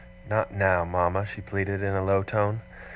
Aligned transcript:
'Not 0.27 0.51
now, 0.51 0.83
mama,' 0.83 1.27
she 1.27 1.41
pleaded 1.41 1.83
in 1.83 1.93
a 1.93 2.03
low 2.03 2.23
tone. 2.23 2.61